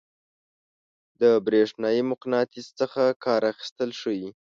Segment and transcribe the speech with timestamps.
[1.21, 4.27] د برېښنايي مقناطیس څخه کار اخیستل ښيي.